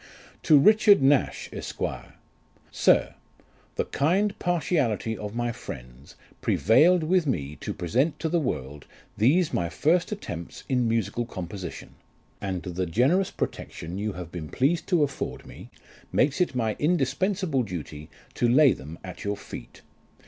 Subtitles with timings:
[0.49, 1.79] "To RICHAED NASH, ESQ.
[2.71, 3.03] "SiE:
[3.75, 9.53] The kind partiality of my friends prevailed with me to present to the world these
[9.53, 11.93] my first attempts in musical composition;
[12.41, 15.69] and the generous protection you have been pleased to afford me,
[16.11, 19.83] makes it my indis pensable duty to lay them at your feet.